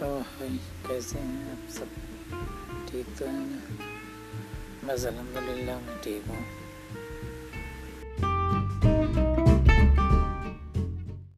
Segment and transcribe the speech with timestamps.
[0.00, 0.48] तो भाई
[0.88, 1.52] कैसे हैं?
[1.52, 1.88] आप सब
[2.90, 3.58] ठीक तो हैं ना?
[4.88, 6.69] बस अलहमदिल्ला मैं ठीक हूँ।